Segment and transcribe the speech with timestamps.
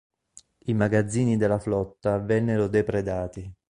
[0.65, 3.53] I magazzini della flotta vennero depredati.